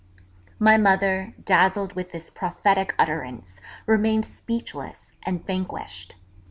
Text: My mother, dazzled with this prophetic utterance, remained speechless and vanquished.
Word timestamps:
My 0.57 0.77
mother, 0.77 1.35
dazzled 1.45 1.93
with 1.95 2.11
this 2.11 2.31
prophetic 2.31 2.95
utterance, 2.97 3.61
remained 3.85 4.25
speechless 4.25 5.11
and 5.21 5.45
vanquished. 5.45 6.15